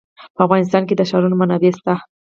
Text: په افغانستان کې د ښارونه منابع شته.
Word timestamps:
په 0.35 0.41
افغانستان 0.45 0.83
کې 0.87 0.95
د 0.97 1.01
ښارونه 1.09 1.35
منابع 1.37 1.71
شته. 1.79 1.93